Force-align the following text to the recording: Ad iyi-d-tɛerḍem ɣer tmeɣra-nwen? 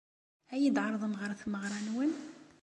Ad 0.53 0.57
iyi-d-tɛerḍem 0.59 1.13
ɣer 1.19 1.31
tmeɣra-nwen? 1.41 2.11